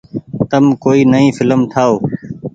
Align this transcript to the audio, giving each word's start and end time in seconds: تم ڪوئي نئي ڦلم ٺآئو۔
تم 0.49 0.65
ڪوئي 0.83 1.01
نئي 1.11 1.27
ڦلم 1.37 1.61
ٺآئو۔ 1.71 1.95